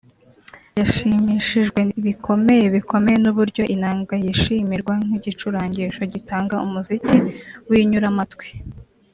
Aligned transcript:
yashimishijwe 0.79 1.81
bikomeye 2.05 2.65
bikomeye 2.75 3.17
n’uburyo 3.21 3.63
inanga 3.75 4.13
yishimirwa 4.23 4.93
nk’igicurangisho 5.05 6.01
gitanga 6.13 6.55
umuziki 6.65 7.17
w’inyuramatwi 7.69 8.47